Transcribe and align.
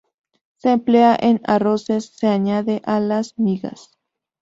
Se 0.57 0.71
emplea 0.71 1.15
en 1.19 1.41
arroces, 1.45 2.05
se 2.05 2.25
añade 2.25 2.81
a 2.85 2.99
las 2.99 3.37
migas. 3.37 3.99